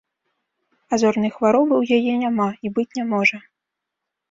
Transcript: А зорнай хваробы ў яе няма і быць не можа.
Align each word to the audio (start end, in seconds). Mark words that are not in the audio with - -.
А 0.91 0.99
зорнай 1.03 1.31
хваробы 1.35 1.75
ў 1.77 1.85
яе 1.99 2.13
няма 2.23 2.49
і 2.65 2.75
быць 2.81 2.89
не 3.03 3.09
можа. 3.13 3.37